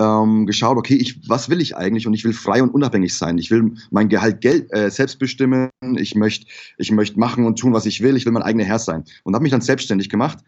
ähm, 0.00 0.46
geschaut, 0.46 0.78
okay, 0.78 0.94
ich, 0.94 1.28
was 1.28 1.50
will 1.50 1.60
ich 1.60 1.76
eigentlich? 1.76 2.06
Und 2.06 2.14
ich 2.14 2.24
will 2.24 2.32
frei 2.32 2.62
und 2.62 2.70
unabhängig 2.70 3.14
sein. 3.14 3.36
Ich 3.38 3.50
will 3.50 3.72
mein 3.90 4.08
Gehalt 4.08 4.40
Geld, 4.40 4.72
äh, 4.72 4.90
selbst 4.90 5.18
bestimmen. 5.18 5.68
Ich 5.96 6.14
möchte 6.14 6.46
ich 6.78 6.90
möcht 6.90 7.16
machen 7.16 7.44
und 7.44 7.58
tun, 7.58 7.72
was 7.74 7.86
ich 7.86 8.00
will. 8.00 8.16
Ich 8.16 8.24
will 8.24 8.32
mein 8.32 8.42
eigener 8.42 8.64
Herr 8.64 8.78
sein. 8.78 9.04
Und 9.24 9.34
habe 9.34 9.42
mich 9.42 9.52
dann 9.52 9.60
selbstständig 9.60 10.08
gemacht. 10.08 10.38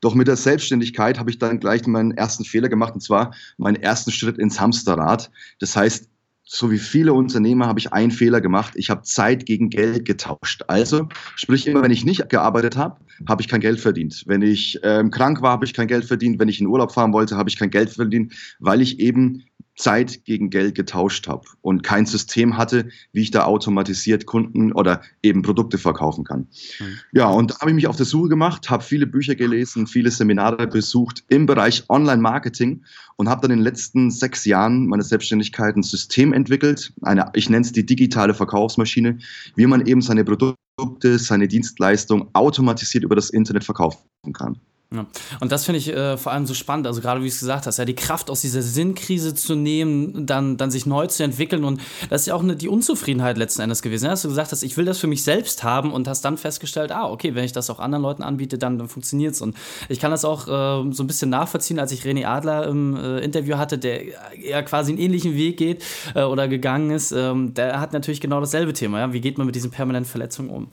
Doch 0.00 0.14
mit 0.14 0.28
der 0.28 0.36
Selbstständigkeit 0.36 1.18
habe 1.18 1.30
ich 1.30 1.38
dann 1.38 1.60
gleich 1.60 1.86
meinen 1.86 2.12
ersten 2.12 2.44
Fehler 2.44 2.68
gemacht, 2.68 2.94
und 2.94 3.00
zwar 3.00 3.34
meinen 3.58 3.76
ersten 3.76 4.10
Schritt 4.10 4.38
ins 4.38 4.60
Hamsterrad. 4.60 5.30
Das 5.58 5.76
heißt, 5.76 6.08
so 6.44 6.70
wie 6.70 6.78
viele 6.78 7.12
Unternehmer 7.12 7.66
habe 7.66 7.78
ich 7.78 7.92
einen 7.92 8.10
Fehler 8.10 8.40
gemacht. 8.40 8.74
Ich 8.76 8.90
habe 8.90 9.02
Zeit 9.02 9.46
gegen 9.46 9.70
Geld 9.70 10.04
getauscht. 10.04 10.64
Also, 10.66 11.08
sprich, 11.36 11.66
immer 11.66 11.82
wenn 11.82 11.90
ich 11.90 12.04
nicht 12.04 12.28
gearbeitet 12.28 12.76
habe, 12.76 13.00
habe 13.28 13.42
ich 13.42 13.48
kein 13.48 13.60
Geld 13.60 13.80
verdient. 13.80 14.24
Wenn 14.26 14.42
ich 14.42 14.78
ähm, 14.82 15.10
krank 15.10 15.40
war, 15.40 15.52
habe 15.52 15.64
ich 15.64 15.74
kein 15.74 15.88
Geld 15.88 16.04
verdient. 16.04 16.38
Wenn 16.38 16.48
ich 16.48 16.60
in 16.60 16.66
Urlaub 16.66 16.92
fahren 16.92 17.12
wollte, 17.12 17.36
habe 17.36 17.48
ich 17.48 17.58
kein 17.58 17.70
Geld 17.70 17.90
verdient, 17.90 18.34
weil 18.58 18.80
ich 18.80 18.98
eben 19.00 19.44
Zeit 19.82 20.24
gegen 20.24 20.48
Geld 20.50 20.76
getauscht 20.76 21.26
habe 21.26 21.44
und 21.60 21.82
kein 21.82 22.06
System 22.06 22.56
hatte, 22.56 22.88
wie 23.12 23.22
ich 23.22 23.32
da 23.32 23.44
automatisiert 23.44 24.26
Kunden 24.26 24.72
oder 24.72 25.02
eben 25.22 25.42
Produkte 25.42 25.76
verkaufen 25.76 26.24
kann. 26.24 26.46
Mhm. 26.78 26.98
Ja, 27.12 27.26
und 27.26 27.50
da 27.50 27.58
habe 27.60 27.70
ich 27.70 27.74
mich 27.74 27.86
auf 27.88 27.96
der 27.96 28.06
Suche 28.06 28.28
gemacht, 28.28 28.70
habe 28.70 28.84
viele 28.84 29.06
Bücher 29.06 29.34
gelesen, 29.34 29.88
viele 29.88 30.10
Seminare 30.10 30.68
besucht 30.68 31.24
im 31.28 31.46
Bereich 31.46 31.84
Online-Marketing 31.88 32.84
und 33.16 33.28
habe 33.28 33.42
dann 33.42 33.50
in 33.50 33.58
den 33.58 33.64
letzten 33.64 34.10
sechs 34.12 34.44
Jahren 34.44 34.86
meine 34.86 35.02
Selbstständigkeit 35.02 35.76
ein 35.76 35.82
System 35.82 36.32
entwickelt, 36.32 36.92
eine, 37.02 37.30
ich 37.34 37.50
nenne 37.50 37.64
es 37.64 37.72
die 37.72 37.84
digitale 37.84 38.34
Verkaufsmaschine, 38.34 39.18
wie 39.56 39.66
man 39.66 39.84
eben 39.86 40.00
seine 40.00 40.24
Produkte, 40.24 41.18
seine 41.18 41.48
Dienstleistung 41.48 42.30
automatisiert 42.34 43.02
über 43.02 43.16
das 43.16 43.30
Internet 43.30 43.64
verkaufen 43.64 44.32
kann. 44.32 44.60
Ja. 44.92 45.06
Und 45.40 45.52
das 45.52 45.64
finde 45.64 45.78
ich 45.78 45.88
äh, 45.88 46.16
vor 46.16 46.32
allem 46.32 46.46
so 46.46 46.54
spannend, 46.54 46.86
also 46.86 47.00
gerade 47.00 47.20
wie 47.20 47.24
du 47.24 47.32
es 47.32 47.40
gesagt 47.40 47.66
hast, 47.66 47.78
ja, 47.78 47.84
die 47.84 47.94
Kraft 47.94 48.28
aus 48.28 48.42
dieser 48.42 48.62
Sinnkrise 48.62 49.34
zu 49.34 49.54
nehmen, 49.54 50.26
dann, 50.26 50.56
dann 50.56 50.70
sich 50.70 50.86
neu 50.86 51.06
zu 51.06 51.22
entwickeln 51.22 51.64
und 51.64 51.80
das 52.10 52.22
ist 52.22 52.26
ja 52.26 52.34
auch 52.34 52.42
eine, 52.42 52.56
die 52.56 52.68
Unzufriedenheit 52.68 53.38
letzten 53.38 53.62
Endes 53.62 53.82
gewesen. 53.82 54.04
Ja, 54.04 54.10
dass 54.10 54.22
du 54.22 54.28
gesagt 54.28 54.52
hast, 54.52 54.62
ich 54.62 54.76
will 54.76 54.84
das 54.84 54.98
für 54.98 55.06
mich 55.06 55.24
selbst 55.24 55.62
haben 55.62 55.92
und 55.92 56.08
hast 56.08 56.24
dann 56.24 56.36
festgestellt, 56.36 56.92
ah, 56.92 57.08
okay, 57.08 57.34
wenn 57.34 57.44
ich 57.44 57.52
das 57.52 57.70
auch 57.70 57.78
anderen 57.78 58.02
Leuten 58.02 58.22
anbiete, 58.22 58.58
dann, 58.58 58.78
dann 58.78 58.88
funktioniert 58.88 59.34
es. 59.34 59.40
Und 59.40 59.56
ich 59.88 59.98
kann 59.98 60.10
das 60.10 60.24
auch 60.24 60.46
äh, 60.46 60.92
so 60.92 61.02
ein 61.02 61.06
bisschen 61.06 61.30
nachvollziehen, 61.30 61.78
als 61.78 61.92
ich 61.92 62.02
René 62.02 62.26
Adler 62.26 62.66
im 62.66 62.96
äh, 62.96 63.20
Interview 63.20 63.56
hatte, 63.56 63.78
der 63.78 64.02
ja 64.38 64.62
quasi 64.62 64.92
einen 64.92 65.00
ähnlichen 65.00 65.34
Weg 65.34 65.56
geht 65.56 65.84
äh, 66.14 66.22
oder 66.22 66.48
gegangen 66.48 66.90
ist, 66.90 67.12
ähm, 67.12 67.54
der 67.54 67.80
hat 67.80 67.92
natürlich 67.92 68.20
genau 68.20 68.40
dasselbe 68.40 68.72
Thema. 68.72 68.98
Ja? 68.98 69.12
Wie 69.12 69.20
geht 69.20 69.38
man 69.38 69.46
mit 69.46 69.54
diesen 69.54 69.70
permanenten 69.70 70.10
Verletzungen 70.10 70.50
um? 70.50 70.68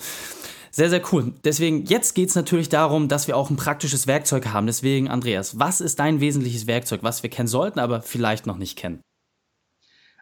Sehr, 0.79 0.89
sehr 0.89 1.01
cool. 1.11 1.33
Deswegen, 1.43 1.83
jetzt 1.87 2.15
geht 2.15 2.29
es 2.29 2.35
natürlich 2.35 2.69
darum, 2.69 3.09
dass 3.09 3.27
wir 3.27 3.35
auch 3.35 3.49
ein 3.49 3.57
praktisches 3.57 4.07
Werkzeug 4.07 4.45
haben. 4.53 4.65
Deswegen, 4.65 5.09
Andreas, 5.09 5.59
was 5.59 5.81
ist 5.81 5.99
dein 5.99 6.21
wesentliches 6.21 6.67
Werkzeug, 6.67 7.03
was 7.03 7.21
wir 7.21 7.29
kennen 7.29 7.49
sollten, 7.49 7.79
aber 7.79 8.01
vielleicht 8.01 8.45
noch 8.45 8.55
nicht 8.55 8.77
kennen? 8.77 9.01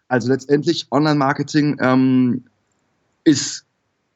Also 0.08 0.30
letztendlich, 0.30 0.88
Online-Marketing 0.90 1.78
ähm, 1.80 2.46
ist, 3.24 3.68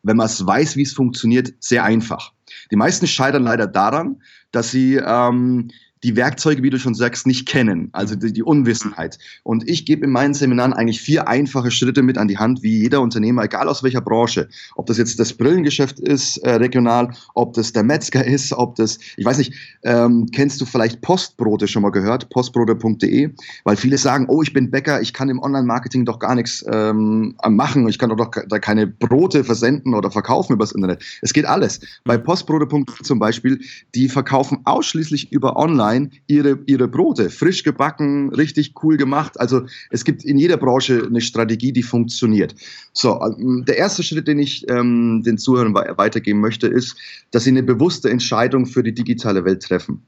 wenn 0.02 0.18
man 0.18 0.26
es 0.26 0.44
weiß, 0.44 0.78
wie 0.78 0.82
es 0.82 0.94
funktioniert, 0.94 1.54
sehr 1.60 1.84
einfach. 1.84 2.34
Die 2.72 2.76
meisten 2.76 3.06
scheitern 3.06 3.44
leider 3.44 3.68
daran, 3.68 4.20
dass 4.52 4.72
sie 4.72 4.96
ähm, 4.96 5.70
die 6.04 6.16
Werkzeuge, 6.16 6.64
wie 6.64 6.70
du 6.70 6.80
schon 6.80 6.96
sagst, 6.96 7.28
nicht 7.28 7.48
kennen, 7.48 7.90
also 7.92 8.16
die, 8.16 8.34
die, 8.34 8.44
Unwissenheit. 8.44 9.20
Und 9.44 9.70
ich 9.70 9.86
gebe 9.86 10.06
in 10.06 10.12
meinen 10.12 10.34
Seminaren 10.34 10.74
eigentlich 10.74 11.02
vier 11.02 11.28
einfache 11.28 11.70
Schritte 11.70 12.02
mit 12.02 12.18
an 12.18 12.28
die 12.28 12.38
Hand, 12.38 12.64
wie 12.64 12.80
jeder 12.80 13.02
Unternehmer, 13.02 13.44
egal 13.44 13.68
aus 13.68 13.84
welcher 13.84 14.02
Branche, 14.02 14.50
ob 14.76 14.88
das 14.88 14.98
jetzt 14.98 15.20
das 15.20 15.34
Brillengeschäft 15.34 16.00
ist, 16.00 16.38
äh, 16.38 16.56
regional, 16.56 17.14
ob 17.36 17.54
das 17.54 17.72
der 17.72 17.84
Metzger 17.84 18.26
ist, 18.26 18.52
ob 18.54 18.76
das, 18.76 18.98
ich 19.16 19.26
weiß 19.26 19.38
nicht, 19.38 19.54
ähm, 19.84 20.28
kennst 20.34 20.60
du 20.60 20.66
vielleicht 20.66 21.02
Postbrote 21.02 21.68
schon 21.68 21.84
mal 21.84 21.92
gehört, 21.92 22.30
postbrote.de, 22.30 23.30
weil 23.64 23.76
viele 23.76 23.98
sagen, 23.98 24.26
oh, 24.28 24.42
ich 24.42 24.54
bin 24.54 24.72
Bäcker, 24.72 25.02
ich 25.02 25.14
kann 25.14 25.30
im 25.30 25.40
Online-Marketing 25.40 26.06
doch 26.06 26.20
gar 26.20 26.36
nichts 26.36 26.66
ähm, 26.72 27.36
machen, 27.48 27.88
ich 27.88 28.00
kann 28.00 28.10
doch 28.10 28.32
da 28.48 28.60
keine 28.60 28.88
Brote 28.88 29.44
versenden 29.44 29.94
oder 29.94 30.10
verkaufen 30.10 30.54
übers 30.54 30.72
Internet. 30.72 31.04
Es 31.22 31.34
geht 31.34 31.46
alles. 31.46 31.80
Bei 32.06 32.18
mhm. 32.18 32.24
postbrote.de 32.24 32.72
zum 33.04 33.20
Beispiel, 33.20 33.60
die 33.96 34.10
verkaufen 34.10 34.60
ausschließlich 34.64 35.32
über 35.32 35.58
Online 35.58 35.91
Online 35.92 36.10
ihre, 36.28 36.60
ihre 36.66 36.88
Brote. 36.88 37.30
Frisch 37.30 37.64
gebacken, 37.64 38.34
richtig 38.34 38.74
cool 38.84 38.98
gemacht. 38.98 39.40
Also 39.40 39.64
es 39.90 40.04
gibt 40.04 40.24
in 40.24 40.38
jeder 40.38 40.58
Branche 40.58 41.04
eine 41.06 41.22
Strategie, 41.22 41.72
die 41.72 41.84
funktioniert. 41.84 42.56
So, 42.94 43.20
ähm, 43.22 43.64
der 43.68 43.78
erste 43.78 44.04
Schritt, 44.04 44.28
den 44.28 44.40
ich 44.40 44.68
ähm, 44.70 45.24
den 45.26 45.38
Zuhörern 45.38 45.74
weitergeben 45.74 46.40
möchte, 46.40 46.68
ist, 46.68 46.96
dass 47.32 47.44
sie 47.44 47.52
eine 47.52 47.64
bewusste 47.64 48.10
Entscheidung 48.10 48.66
für 48.66 48.84
die 48.84 48.94
digitale 48.94 49.46
Welt 49.46 49.64
treffen. 49.64 50.02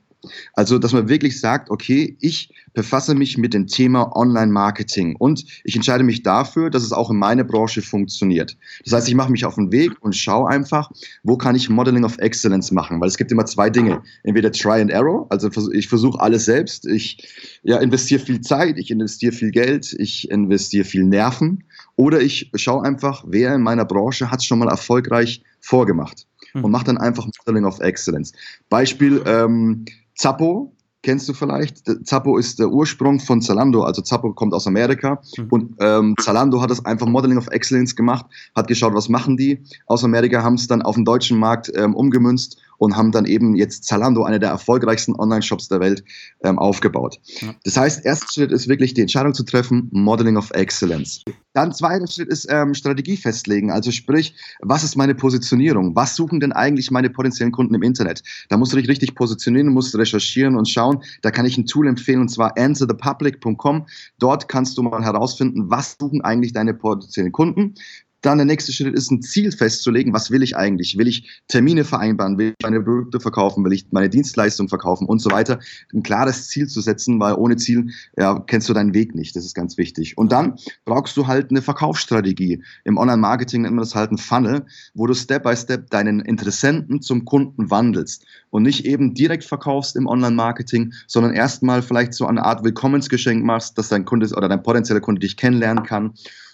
Also, 0.53 0.80
dass 0.80 0.94
man 0.94 1.10
wirklich 1.10 1.39
sagt, 1.39 1.70
okay, 1.70 2.18
ich 2.20 2.53
befasse 2.74 3.15
mich 3.15 3.38
mit 3.38 3.53
dem 3.53 3.68
Thema 3.68 4.15
Online-Marketing 4.15 5.15
und 5.18 5.46
ich 5.63 5.75
entscheide 5.75 6.03
mich 6.03 6.24
dafür, 6.24 6.70
dass 6.70 6.84
es 6.84 6.92
auch 6.92 7.10
in 7.12 7.18
meiner 7.18 7.44
Branche 7.44 7.82
funktioniert. 7.82 8.58
Das 8.84 8.94
heißt, 8.94 9.08
ich 9.08 9.15
mache 9.15 9.32
mich 9.32 9.46
auf 9.46 9.56
den 9.56 9.72
Weg 9.72 9.92
und 10.01 10.15
schaue 10.15 10.50
einfach, 10.50 10.92
wo 11.24 11.38
kann 11.38 11.56
ich 11.56 11.70
Modeling 11.70 12.03
of 12.03 12.18
Excellence 12.18 12.72
machen, 12.72 13.00
weil 13.00 13.08
es 13.08 13.18
gibt 13.18 13.32
immer 13.32 13.46
zwei 13.46 13.70
Dinge. 13.70 14.01
Entweder 14.24 14.51
Try 14.51 14.82
and 14.82 14.92
Error, 14.92 15.27
also 15.30 15.50
ich 15.72 15.88
versuche 15.88 16.20
alles 16.20 16.46
selbst, 16.46 16.86
ich 16.88 17.27
ja, 17.63 17.77
investiere 17.77 18.20
viel 18.20 18.42
Zeit, 18.42 18.77
ich 18.77 18.92
investiere 18.92 19.34
viel 19.34 19.51
Geld, 19.51 19.94
ich 20.00 20.30
investiere 20.30 20.86
viel 20.86 21.03
Nerven 21.03 21.63
oder 21.96 22.22
ich 22.22 22.51
schaue 22.56 22.84
einfach, 22.84 23.24
wer 23.27 23.56
in 23.56 23.62
meiner 23.62 23.86
Branche 23.86 24.32
hat 24.32 24.39
es 24.39 24.46
schon 24.46 24.60
mal 24.60 24.70
erfolgreich 24.70 25.44
vorgemacht 25.60 26.27
und 26.53 26.63
hm. 26.63 26.72
mache 26.72 26.86
dann 26.86 26.98
einfach 26.98 27.25
Modeling 27.25 27.65
of 27.65 27.80
Excellence. 27.80 28.34
Beispiel, 28.70 29.24
ähm, 29.25 29.86
Zappo, 30.15 30.74
kennst 31.01 31.27
du 31.29 31.34
vielleicht. 31.34 31.84
Zappo 32.05 32.38
ist 32.38 32.60
der 32.60 32.70
Ursprung 32.70 33.20
von 33.20 33.41
Zalando. 33.41 33.84
Also 33.84 34.01
Zappo 34.01 34.34
kommt 34.34 34.53
aus 34.53 34.65
Amerika 34.65 35.22
mhm. 35.38 35.48
und 35.50 35.75
ähm, 35.79 36.15
Zalando 36.20 36.62
hat 36.62 36.72
das 36.72 36.84
einfach 36.86 37.08
Modeling 37.08 37.38
of 37.38 37.48
Excellence 37.48 37.96
gemacht, 37.96 38.25
hat 38.55 38.67
geschaut, 38.67 38.93
was 38.96 39.10
machen 39.10 39.38
die. 39.38 39.62
Aus 39.86 40.03
Amerika 40.03 40.41
haben 40.41 40.55
es 40.55 40.67
dann 40.67 40.82
auf 40.82 40.96
den 40.96 41.05
deutschen 41.05 41.38
Markt 41.38 41.72
ähm, 41.75 41.93
umgemünzt 41.93 42.58
und 42.84 42.98
haben 42.98 43.13
dann 43.13 43.25
eben 43.25 43.56
jetzt 43.56 43.86
Zalando, 43.86 44.24
einer 44.24 44.40
der 44.40 44.50
erfolgreichsten 44.50 45.16
Online-Shops 45.16 45.70
der 45.70 45.80
Welt, 45.80 46.04
ähm, 46.44 46.60
aufgebaut. 46.60 47.18
Ja. 47.40 47.56
Das 47.63 47.78
heißt, 47.78 48.06
erster 48.06 48.28
Schritt 48.30 48.52
ist 48.52 48.68
wirklich 48.68 48.94
die 48.94 49.02
Entscheidung 49.02 49.34
zu 49.34 49.44
treffen, 49.44 49.88
Modeling 49.92 50.36
of 50.36 50.52
Excellence. 50.52 51.24
Dann 51.54 51.72
zweiter 51.72 52.08
Schritt 52.08 52.28
ist 52.28 52.48
ähm, 52.50 52.74
Strategie 52.74 53.16
festlegen, 53.16 53.72
also 53.72 53.92
sprich, 53.92 54.36
was 54.60 54.84
ist 54.84 54.98
meine 54.98 55.16
Positionierung? 55.16 55.96
Was 55.96 56.16
suchen 56.16 56.42
denn 56.42 56.52
eigentlich 56.52 56.92
meine 56.92 57.10
potenziellen 57.10 57.54
Kunden 57.54 57.74
im 57.74 57.84
Internet? 57.84 58.22
Da 58.50 58.58
musst 58.58 58.74
du 58.74 58.78
dich 58.78 58.90
richtig 58.90 59.16
positionieren, 59.16 59.70
musst 59.70 59.96
recherchieren 59.96 60.58
und 60.58 60.68
schauen. 60.68 61.02
Da 61.22 61.32
kann 61.32 61.46
ich 61.46 61.58
ein 61.58 61.66
Tool 61.66 61.88
empfehlen 61.88 62.20
und 62.20 62.30
zwar 62.30 62.58
answerthepublic.com. 62.58 63.86
Dort 64.20 64.50
kannst 64.50 64.78
du 64.78 64.84
mal 64.84 65.04
herausfinden, 65.04 65.70
was 65.70 65.96
suchen 65.98 66.22
eigentlich 66.22 66.52
deine 66.52 66.74
potenziellen 66.74 67.32
Kunden. 67.32 67.75
Dann 68.24 68.38
der 68.38 68.46
nächste 68.46 68.72
Schritt 68.72 68.96
ist, 68.96 69.12
ein 69.12 69.22
Ziel 69.22 69.51
festzulegen. 69.51 70.13
Was 70.13 70.32
will 70.32 70.44
ich 70.44 70.56
eigentlich? 70.56 70.98
Will 70.98 71.10
ich 71.10 71.44
Termine 71.50 71.84
vereinbaren? 71.84 72.38
Will 72.38 72.53
ich 72.58 72.63
meine 72.63 72.82
Produkte 72.82 73.20
verkaufen? 73.20 73.65
Will 73.65 73.74
ich 73.74 73.86
meine 73.92 74.10
Dienstleistung 74.10 74.70
verkaufen? 74.70 75.08
Und 75.08 75.20
so 75.20 75.30
weiter. 75.30 75.60
Ein 75.94 76.03
klares 76.03 76.48
Ziel 76.48 76.68
zu 76.68 76.80
setzen, 76.80 77.20
weil 77.20 77.34
ohne 77.34 77.58
Ziel 77.58 77.89
ja, 78.18 78.39
kennst 78.39 78.70
du 78.70 78.74
deinen 78.74 78.94
Weg 78.94 79.13
nicht. 79.13 79.36
Das 79.36 79.44
ist 79.44 79.53
ganz 79.53 79.77
wichtig. 79.77 80.18
Und 80.18 80.32
dann 80.32 80.56
brauchst 80.86 81.18
du 81.18 81.27
halt 81.27 81.50
eine 81.50 81.62
Verkaufsstrategie. 81.62 82.63
Im 82.86 82.98
Online-Marketing 82.98 83.63
nennt 83.63 83.75
man 83.75 83.84
das 83.84 83.94
halt 83.94 84.12
ein 84.12 84.18
Funnel, 84.18 84.65
wo 84.94 85.06
du 85.06 85.13
Step 85.13 85.44
by 85.44 85.56
Step 85.58 85.89
deinen 85.89 86.22
Interessenten 86.22 87.01
zum 87.01 87.25
Kunden 87.25 87.70
wandelst. 87.70 88.25
Und 88.51 88.63
nicht 88.63 88.86
eben 88.86 89.13
direkt 89.13 89.44
verkaufst 89.44 89.98
im 89.98 90.08
Online-Marketing, 90.08 90.94
sondern 91.08 91.34
erstmal 91.34 91.82
vielleicht 91.82 92.13
so 92.13 92.25
eine 92.25 92.46
Art 92.46 92.63
Willkommensgeschenk 92.63 93.44
machst, 93.44 93.77
dass 93.77 93.89
dein 93.89 94.06
Kunde 94.06 94.30
oder 94.34 94.48
dein 94.48 94.63
potenzieller 94.63 95.01
Kunde 95.01 95.20
dich 95.20 95.36
kennenlernen 95.36 95.84
kann 95.84 96.13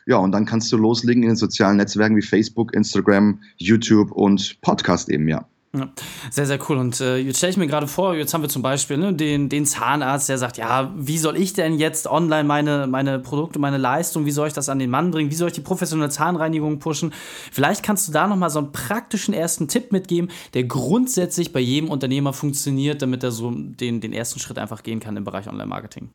ja, 0.10 0.18
und 0.18 0.32
dann 0.32 0.46
kannst 0.46 0.72
du 0.72 0.78
loslegen 0.78 1.22
in 1.22 1.30
den 1.30 1.36
sozialen 1.36 1.78
Netzwerken 1.78 2.18
wie 2.18 2.24
Facebook, 2.24 2.74
Instagram, 2.74 3.40
YouTube 3.58 4.12
und 4.12 4.60
Podcast 4.62 5.08
eben, 5.10 5.30
ja. 5.30 5.46
Ja, 5.78 5.88
sehr, 6.32 6.48
sehr 6.48 6.58
cool. 6.68 6.78
Und 6.78 7.00
äh, 7.00 7.18
jetzt 7.18 7.38
stelle 7.38 7.52
ich 7.52 7.58
mir 7.58 7.68
gerade 7.68 7.88
vor, 7.88 8.16
jetzt 8.16 8.34
haben 8.34 8.42
wir 8.42 8.50
zum 8.50 8.64
Beispiel 8.64 8.98
ne, 8.98 9.14
den, 9.14 9.50
den 9.50 9.68
Zahnarzt, 9.68 10.28
der 10.28 10.40
sagt, 10.40 10.58
ja, 10.58 10.92
wie 10.98 11.20
soll 11.20 11.38
ich 11.38 11.54
denn 11.54 11.78
jetzt 11.78 12.08
online 12.08 12.46
meine, 12.46 12.88
meine 12.88 13.20
Produkte, 13.20 13.60
meine 13.60 13.78
Leistung, 13.78 14.26
wie 14.26 14.32
soll 14.32 14.48
ich 14.48 14.54
das 14.54 14.68
an 14.68 14.80
den 14.80 14.90
Mann 14.90 15.12
bringen, 15.12 15.30
wie 15.30 15.36
soll 15.36 15.50
ich 15.50 15.54
die 15.54 15.62
professionelle 15.62 16.10
Zahnreinigung 16.10 16.80
pushen? 16.80 17.14
Vielleicht 17.52 17.84
kannst 17.84 18.08
du 18.08 18.12
da 18.12 18.26
nochmal 18.26 18.50
so 18.50 18.58
einen 18.58 18.72
praktischen 18.72 19.36
ersten 19.36 19.68
Tipp 19.68 19.92
mitgeben, 19.92 20.32
der 20.56 20.64
grundsätzlich 20.64 21.54
bei 21.54 21.60
jedem 21.60 21.92
Unternehmer 21.92 22.34
funktioniert, 22.34 23.04
damit 23.04 23.24
er 23.24 23.30
so 23.30 23.52
den, 23.52 24.02
den 24.02 24.12
ersten 24.12 24.40
Schritt 24.40 24.58
einfach 24.58 24.82
gehen 24.82 25.00
kann 25.00 25.18
im 25.18 25.24
Bereich 25.24 25.48
Online-Marketing. 25.48 26.10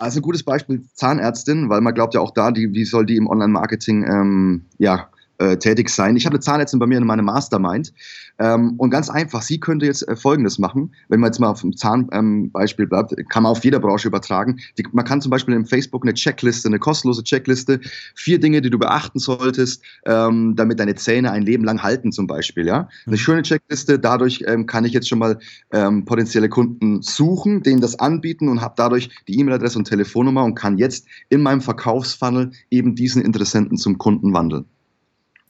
Also 0.00 0.20
ein 0.20 0.22
gutes 0.22 0.42
Beispiel 0.42 0.82
Zahnärztin, 0.94 1.68
weil 1.68 1.82
man 1.82 1.92
glaubt 1.92 2.14
ja 2.14 2.22
auch 2.22 2.30
da, 2.30 2.52
die, 2.52 2.72
wie 2.72 2.86
soll 2.86 3.04
die 3.04 3.16
im 3.16 3.26
Online-Marketing 3.26 4.02
ähm, 4.04 4.64
ja, 4.78 5.10
äh, 5.40 5.56
tätig 5.56 5.88
sein. 5.88 6.16
Ich 6.16 6.26
habe 6.26 6.34
eine 6.34 6.40
Zahnärztin 6.40 6.78
bei 6.78 6.86
mir 6.86 6.98
in 6.98 7.06
meinem 7.06 7.24
Mastermind 7.24 7.92
ähm, 8.38 8.74
und 8.76 8.90
ganz 8.90 9.08
einfach, 9.08 9.42
sie 9.42 9.58
könnte 9.58 9.86
jetzt 9.86 10.06
äh, 10.06 10.14
Folgendes 10.14 10.58
machen, 10.58 10.94
wenn 11.08 11.20
man 11.20 11.28
jetzt 11.28 11.38
mal 11.38 11.48
auf 11.48 11.62
dem 11.62 11.76
Zahnbeispiel 11.76 12.84
ähm, 12.84 12.88
bleibt, 12.88 13.14
kann 13.30 13.42
man 13.42 13.52
auf 13.52 13.64
jeder 13.64 13.80
Branche 13.80 14.08
übertragen. 14.08 14.60
Die, 14.78 14.84
man 14.92 15.04
kann 15.04 15.20
zum 15.20 15.30
Beispiel 15.30 15.54
im 15.54 15.64
Facebook 15.64 16.04
eine 16.04 16.14
Checkliste, 16.14 16.68
eine 16.68 16.78
kostenlose 16.78 17.24
Checkliste, 17.24 17.80
vier 18.14 18.38
Dinge, 18.38 18.60
die 18.60 18.70
du 18.70 18.78
beachten 18.78 19.18
solltest, 19.18 19.82
ähm, 20.04 20.54
damit 20.56 20.78
deine 20.78 20.94
Zähne 20.94 21.32
ein 21.32 21.42
Leben 21.42 21.64
lang 21.64 21.82
halten 21.82 22.12
zum 22.12 22.26
Beispiel. 22.26 22.66
Ja, 22.66 22.88
eine 23.06 23.16
mhm. 23.16 23.18
schöne 23.18 23.42
Checkliste. 23.42 23.98
Dadurch 23.98 24.44
ähm, 24.46 24.66
kann 24.66 24.84
ich 24.84 24.92
jetzt 24.92 25.08
schon 25.08 25.18
mal 25.18 25.38
ähm, 25.72 26.04
potenzielle 26.04 26.50
Kunden 26.50 27.00
suchen, 27.00 27.62
denen 27.62 27.80
das 27.80 27.98
anbieten 27.98 28.48
und 28.48 28.60
habe 28.60 28.74
dadurch 28.76 29.08
die 29.26 29.38
E-Mail-Adresse 29.38 29.78
und 29.78 29.86
Telefonnummer 29.86 30.44
und 30.44 30.54
kann 30.54 30.76
jetzt 30.76 31.06
in 31.30 31.40
meinem 31.40 31.62
Verkaufsfunnel 31.62 32.50
eben 32.70 32.94
diesen 32.94 33.22
Interessenten 33.22 33.78
zum 33.78 33.96
Kunden 33.96 34.34
wandeln. 34.34 34.66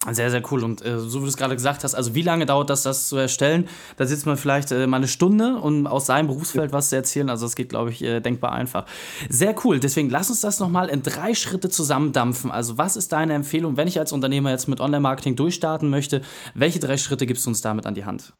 Sehr, 0.08 0.30
sehr 0.30 0.42
cool. 0.50 0.64
Und 0.64 0.82
äh, 0.82 0.98
so 0.98 1.18
wie 1.18 1.24
du 1.24 1.28
es 1.28 1.36
gerade 1.36 1.54
gesagt 1.54 1.84
hast, 1.84 1.94
also 1.94 2.14
wie 2.14 2.22
lange 2.22 2.46
dauert 2.46 2.70
das, 2.70 2.82
das 2.82 3.06
zu 3.06 3.18
erstellen? 3.18 3.68
Da 3.98 4.06
sitzt 4.06 4.24
man 4.24 4.38
vielleicht 4.38 4.72
äh, 4.72 4.86
mal 4.86 4.96
eine 4.96 5.08
Stunde, 5.08 5.56
um 5.56 5.86
aus 5.86 6.06
seinem 6.06 6.28
Berufsfeld 6.28 6.72
was 6.72 6.88
zu 6.88 6.96
erzählen. 6.96 7.28
Also 7.28 7.44
das 7.44 7.54
geht, 7.54 7.68
glaube 7.68 7.90
ich, 7.90 8.02
äh, 8.02 8.20
denkbar 8.20 8.52
einfach. 8.52 8.86
Sehr 9.28 9.54
cool. 9.64 9.78
Deswegen 9.78 10.08
lass 10.08 10.30
uns 10.30 10.40
das 10.40 10.58
nochmal 10.58 10.88
in 10.88 11.02
drei 11.02 11.34
Schritte 11.34 11.68
zusammendampfen. 11.68 12.50
Also 12.50 12.78
was 12.78 12.96
ist 12.96 13.12
deine 13.12 13.34
Empfehlung, 13.34 13.76
wenn 13.76 13.88
ich 13.88 13.98
als 13.98 14.12
Unternehmer 14.12 14.50
jetzt 14.50 14.68
mit 14.68 14.80
Online-Marketing 14.80 15.36
durchstarten 15.36 15.90
möchte? 15.90 16.22
Welche 16.54 16.78
drei 16.78 16.96
Schritte 16.96 17.26
gibst 17.26 17.44
du 17.44 17.50
uns 17.50 17.60
damit 17.60 17.84
an 17.84 17.94
die 17.94 18.06
Hand? 18.06 18.32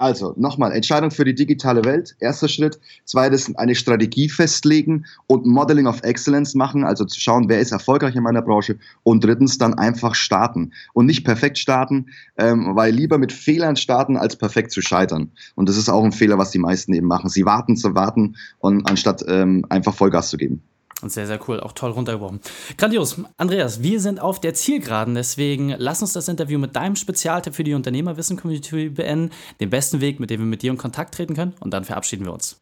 Also 0.00 0.32
nochmal, 0.38 0.72
Entscheidung 0.72 1.10
für 1.10 1.26
die 1.26 1.34
digitale 1.34 1.84
Welt, 1.84 2.16
erster 2.20 2.48
Schritt. 2.48 2.80
Zweites, 3.04 3.54
eine 3.56 3.74
Strategie 3.74 4.30
festlegen 4.30 5.04
und 5.26 5.44
Modeling 5.44 5.86
of 5.86 6.02
Excellence 6.02 6.54
machen, 6.54 6.84
also 6.84 7.04
zu 7.04 7.20
schauen, 7.20 7.50
wer 7.50 7.60
ist 7.60 7.70
erfolgreich 7.70 8.16
in 8.16 8.22
meiner 8.22 8.40
Branche. 8.40 8.78
Und 9.02 9.22
drittens, 9.22 9.58
dann 9.58 9.74
einfach 9.74 10.14
starten. 10.14 10.72
Und 10.94 11.04
nicht 11.04 11.22
perfekt 11.22 11.58
starten, 11.58 12.06
ähm, 12.38 12.74
weil 12.74 12.94
lieber 12.94 13.18
mit 13.18 13.30
Fehlern 13.30 13.76
starten, 13.76 14.16
als 14.16 14.36
perfekt 14.36 14.72
zu 14.72 14.80
scheitern. 14.80 15.32
Und 15.54 15.68
das 15.68 15.76
ist 15.76 15.90
auch 15.90 16.02
ein 16.02 16.12
Fehler, 16.12 16.38
was 16.38 16.50
die 16.50 16.58
meisten 16.58 16.94
eben 16.94 17.06
machen. 17.06 17.28
Sie 17.28 17.44
warten 17.44 17.76
zu 17.76 17.94
warten 17.94 18.36
und 18.58 18.88
anstatt 18.88 19.22
ähm, 19.28 19.66
einfach 19.68 19.92
Vollgas 19.94 20.30
zu 20.30 20.38
geben. 20.38 20.62
Sehr, 21.08 21.26
sehr 21.26 21.40
cool, 21.48 21.60
auch 21.60 21.72
toll 21.72 21.90
runtergebrochen. 21.92 22.40
Grandios. 22.76 23.20
Andreas, 23.36 23.82
wir 23.82 24.00
sind 24.00 24.20
auf 24.20 24.40
der 24.40 24.54
Zielgeraden, 24.54 25.14
deswegen 25.14 25.74
lass 25.78 26.02
uns 26.02 26.12
das 26.12 26.28
Interview 26.28 26.58
mit 26.58 26.76
deinem 26.76 26.96
Spezialtipp 26.96 27.54
für 27.54 27.64
die 27.64 27.74
Unternehmerwissen-Community 27.74 28.90
beenden, 28.90 29.30
den 29.60 29.70
besten 29.70 30.00
Weg, 30.00 30.20
mit 30.20 30.30
dem 30.30 30.40
wir 30.40 30.46
mit 30.46 30.62
dir 30.62 30.70
in 30.70 30.76
Kontakt 30.78 31.14
treten 31.14 31.34
können 31.34 31.54
und 31.60 31.72
dann 31.72 31.84
verabschieden 31.84 32.24
wir 32.24 32.32
uns. 32.32 32.58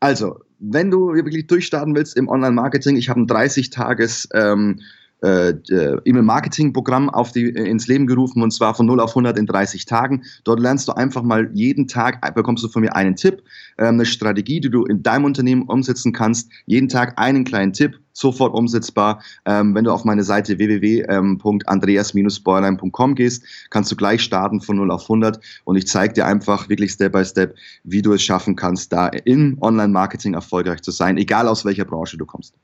Also, 0.00 0.40
wenn 0.58 0.90
du 0.90 1.12
wirklich 1.14 1.46
durchstarten 1.46 1.94
willst 1.94 2.16
im 2.16 2.28
Online-Marketing, 2.28 2.96
ich 2.96 3.08
habe 3.08 3.20
ein 3.20 3.26
30-Tages- 3.26 4.28
ähm, 4.34 4.80
äh, 5.22 5.50
äh, 5.50 5.98
E-Mail-Marketing-Programm 6.04 7.10
äh, 7.34 7.40
ins 7.40 7.86
Leben 7.86 8.06
gerufen 8.06 8.42
und 8.42 8.50
zwar 8.50 8.74
von 8.74 8.86
0 8.86 9.00
auf 9.00 9.10
100 9.10 9.38
in 9.38 9.46
30 9.46 9.84
Tagen. 9.84 10.24
Dort 10.44 10.58
lernst 10.58 10.88
du 10.88 10.92
einfach 10.92 11.22
mal 11.22 11.48
jeden 11.52 11.86
Tag, 11.86 12.34
bekommst 12.34 12.64
du 12.64 12.68
von 12.68 12.82
mir 12.82 12.96
einen 12.96 13.14
Tipp, 13.14 13.42
äh, 13.76 13.86
eine 13.86 14.04
Strategie, 14.04 14.58
die 14.60 14.70
du 14.70 14.84
in 14.84 15.02
deinem 15.02 15.24
Unternehmen 15.24 15.62
umsetzen 15.62 16.12
kannst. 16.12 16.50
Jeden 16.66 16.88
Tag 16.88 17.18
einen 17.18 17.44
kleinen 17.44 17.72
Tipp, 17.72 18.00
sofort 18.12 18.52
umsetzbar. 18.52 19.22
Ähm, 19.44 19.76
wenn 19.76 19.84
du 19.84 19.92
auf 19.92 20.04
meine 20.04 20.24
Seite 20.24 20.58
www.andreas-bäuerlein.com 20.58 23.14
gehst, 23.14 23.44
kannst 23.70 23.92
du 23.92 23.96
gleich 23.96 24.22
starten 24.22 24.60
von 24.60 24.76
0 24.76 24.90
auf 24.90 25.02
100 25.02 25.38
und 25.64 25.76
ich 25.76 25.86
zeige 25.86 26.14
dir 26.14 26.26
einfach 26.26 26.68
wirklich 26.68 26.90
Step 26.92 27.12
by 27.12 27.24
Step, 27.24 27.54
wie 27.84 28.02
du 28.02 28.12
es 28.12 28.24
schaffen 28.24 28.56
kannst, 28.56 28.92
da 28.92 29.06
im 29.06 29.56
Online-Marketing 29.60 30.34
erfolgreich 30.34 30.82
zu 30.82 30.90
sein, 30.90 31.16
egal 31.16 31.46
aus 31.46 31.64
welcher 31.64 31.84
Branche 31.84 32.16
du 32.16 32.26
kommst. 32.26 32.56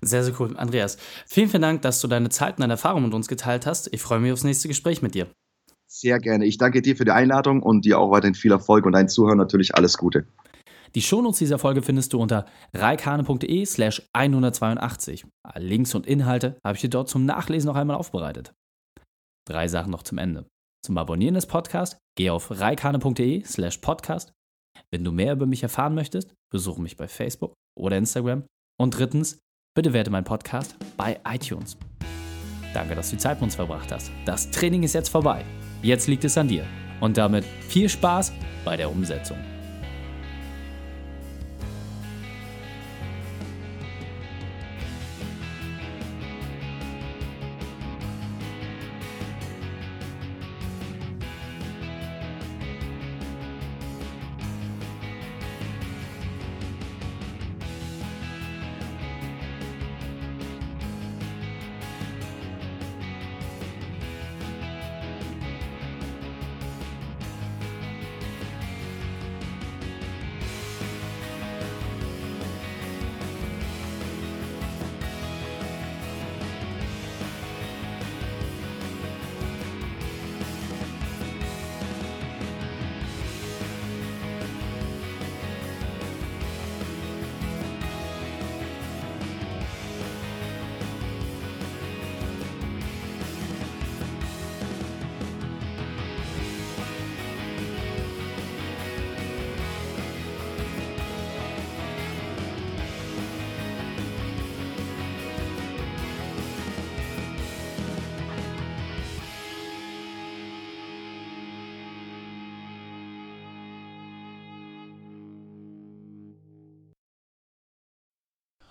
Sehr, 0.00 0.22
sehr 0.22 0.34
cool. 0.40 0.56
Andreas, 0.56 0.96
vielen, 1.26 1.48
vielen 1.48 1.62
Dank, 1.62 1.82
dass 1.82 2.00
du 2.00 2.08
deine 2.08 2.28
Zeit 2.28 2.54
und 2.54 2.60
deine 2.60 2.74
Erfahrungen 2.74 3.06
mit 3.06 3.14
uns 3.14 3.28
geteilt 3.28 3.66
hast. 3.66 3.92
Ich 3.92 4.00
freue 4.00 4.20
mich 4.20 4.32
aufs 4.32 4.44
nächste 4.44 4.68
Gespräch 4.68 5.02
mit 5.02 5.14
dir. 5.14 5.26
Sehr 5.86 6.18
gerne. 6.18 6.44
Ich 6.44 6.58
danke 6.58 6.82
dir 6.82 6.96
für 6.96 7.04
die 7.04 7.10
Einladung 7.10 7.62
und 7.62 7.84
dir 7.84 7.98
auch 7.98 8.10
weiterhin 8.10 8.34
viel 8.34 8.52
Erfolg 8.52 8.84
und 8.84 8.92
deinen 8.92 9.08
Zuhörern 9.08 9.38
natürlich 9.38 9.74
alles 9.74 9.96
Gute. 9.96 10.26
Die 10.94 11.02
Shownotes 11.02 11.38
dieser 11.38 11.58
Folge 11.58 11.82
findest 11.82 12.12
du 12.12 12.20
unter 12.20 12.46
reikane.de 12.72 13.64
slash 13.64 14.02
182. 14.12 15.26
Links 15.56 15.94
und 15.94 16.06
Inhalte 16.06 16.58
habe 16.64 16.76
ich 16.76 16.82
dir 16.82 16.90
dort 16.90 17.08
zum 17.08 17.24
Nachlesen 17.24 17.68
noch 17.68 17.76
einmal 17.76 17.96
aufbereitet. 17.96 18.54
Drei 19.46 19.68
Sachen 19.68 19.90
noch 19.90 20.02
zum 20.02 20.18
Ende. 20.18 20.46
Zum 20.84 20.96
Abonnieren 20.98 21.34
des 21.34 21.46
Podcasts 21.46 21.98
geh 22.16 22.30
auf 22.30 22.50
reikane.de 22.50 23.44
slash 23.44 23.78
podcast. 23.78 24.32
Wenn 24.90 25.04
du 25.04 25.12
mehr 25.12 25.32
über 25.32 25.46
mich 25.46 25.62
erfahren 25.62 25.94
möchtest, 25.94 26.34
besuche 26.50 26.80
mich 26.80 26.96
bei 26.96 27.08
Facebook 27.08 27.54
oder 27.76 27.96
Instagram. 27.96 28.44
Und 28.80 28.96
drittens, 28.96 29.40
bitte 29.78 29.92
werte 29.92 30.10
meinen 30.10 30.24
Podcast 30.24 30.74
bei 30.96 31.20
iTunes. 31.32 31.76
Danke, 32.74 32.96
dass 32.96 33.10
du 33.10 33.14
die 33.14 33.22
Zeit 33.22 33.36
mit 33.36 33.44
uns 33.44 33.54
verbracht 33.54 33.92
hast. 33.92 34.10
Das 34.24 34.50
Training 34.50 34.82
ist 34.82 34.92
jetzt 34.92 35.08
vorbei. 35.08 35.44
Jetzt 35.82 36.08
liegt 36.08 36.24
es 36.24 36.36
an 36.36 36.48
dir. 36.48 36.64
Und 37.00 37.16
damit 37.16 37.44
viel 37.44 37.88
Spaß 37.88 38.32
bei 38.64 38.76
der 38.76 38.90
Umsetzung. 38.90 39.38